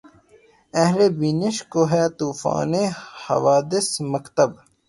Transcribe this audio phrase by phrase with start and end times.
[0.73, 2.73] اہلِ بینش کو‘ ہے طوفانِ
[3.23, 4.49] حوادث‘ مکتب